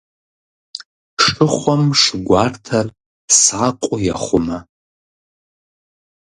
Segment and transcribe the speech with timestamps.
[1.23, 2.87] Шыхъуэм шы гуартэр
[3.39, 4.59] сакъыу ехъумэ.